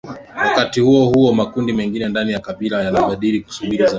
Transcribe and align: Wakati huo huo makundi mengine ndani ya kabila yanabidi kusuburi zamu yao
Wakati 0.37 0.79
huo 0.81 1.05
huo 1.09 1.33
makundi 1.33 1.73
mengine 1.73 2.07
ndani 2.09 2.31
ya 2.31 2.39
kabila 2.39 2.83
yanabidi 2.83 3.39
kusuburi 3.41 3.67
zamu 3.77 3.83
yao 3.83 3.89